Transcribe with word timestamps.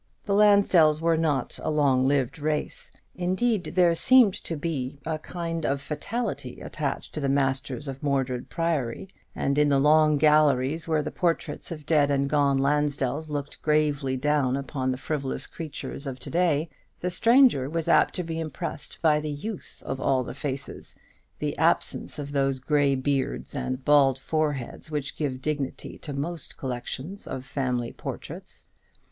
The 0.25 0.33
Lansdells 0.33 0.99
were 0.99 1.15
not 1.15 1.59
a 1.61 1.69
long 1.69 2.07
lived 2.07 2.39
race; 2.39 2.91
indeed, 3.13 3.73
there 3.75 3.93
seemed 3.93 4.33
to 4.45 4.57
be 4.57 4.97
a 5.05 5.19
kind 5.19 5.63
of 5.63 5.79
fatality 5.79 6.59
attached 6.59 7.13
to 7.13 7.19
the 7.19 7.29
masters 7.29 7.87
of 7.87 8.01
Mordred 8.01 8.49
Priory: 8.49 9.09
and 9.35 9.59
in 9.59 9.67
the 9.67 9.77
long 9.77 10.17
galleries 10.17 10.87
where 10.87 11.03
the 11.03 11.11
portraits 11.11 11.71
of 11.71 11.85
dead 11.85 12.09
and 12.09 12.27
gone 12.31 12.57
Lansdells 12.57 13.29
looked 13.29 13.61
gravely 13.61 14.17
down 14.17 14.57
upon 14.57 14.89
the 14.89 14.97
frivolous 14.97 15.45
creatures 15.45 16.07
of 16.07 16.17
to 16.17 16.31
day, 16.31 16.67
the 17.01 17.11
stranger 17.11 17.69
was 17.69 17.87
apt 17.87 18.15
to 18.15 18.23
be 18.23 18.39
impressed 18.39 18.99
by 19.03 19.19
the 19.19 19.29
youth 19.29 19.83
of 19.85 20.01
all 20.01 20.23
the 20.23 20.33
faces 20.33 20.95
the 21.37 21.55
absence 21.59 22.17
of 22.17 22.31
those 22.31 22.59
grey 22.59 22.95
beards 22.95 23.53
and 23.55 23.85
bald 23.85 24.17
foreheads 24.17 24.89
which 24.89 25.15
give 25.15 25.43
dignity 25.43 25.99
to 25.99 26.11
most 26.11 26.57
collections 26.57 27.27
of 27.27 27.45
family 27.45 27.93
portraits. 27.93 28.63